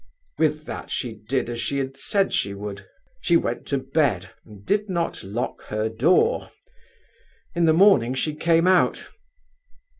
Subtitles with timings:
[0.39, 2.87] "With that she did as she had said she would;
[3.19, 6.49] she went to bed, and did not lock her door.
[7.53, 9.07] In the morning she came out.